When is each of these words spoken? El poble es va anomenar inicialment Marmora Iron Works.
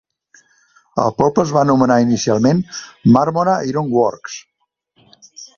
El 1.03 1.13
poble 1.19 1.43
es 1.43 1.53
va 1.57 1.61
anomenar 1.67 1.99
inicialment 2.05 2.63
Marmora 3.19 3.55
Iron 3.73 3.95
Works. 4.01 4.43